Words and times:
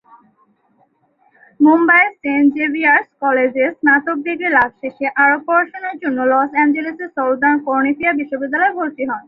মুম্বইয়ের 1.59 2.11
Saint 2.21 2.47
Xavier's 2.55 3.07
কলেজে 3.21 3.65
স্নাতক 3.77 4.17
ডিগ্রী 4.25 4.49
লাভ 4.49 4.69
শেষে 4.81 5.05
আরও 5.23 5.37
পড়াশোনার 5.47 5.95
জন্য 6.03 6.17
লস 6.31 6.49
অ্যাঞ্জেলেসের 6.55 7.09
সাউদার্ন 7.15 7.57
ক্যালিফোর্নিয়া 7.57 8.17
বিশ্ববিদ্যালয়ে 8.19 8.77
ভর্তি 8.77 9.03
হন। 9.03 9.19